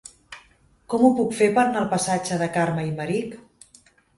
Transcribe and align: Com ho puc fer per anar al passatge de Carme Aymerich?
Com 0.93 1.03
ho 1.03 1.11
puc 1.19 1.35
fer 1.41 1.49
per 1.57 1.65
anar 1.65 1.81
al 1.83 1.91
passatge 1.93 2.41
de 2.43 2.51
Carme 2.59 2.87
Aymerich? 2.89 3.37